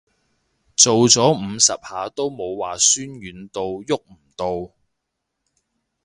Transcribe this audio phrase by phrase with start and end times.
[0.75, 4.73] 做咗五十下都冇話痠軟到郁唔到